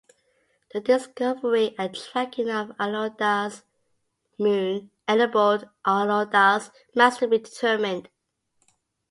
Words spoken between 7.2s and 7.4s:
be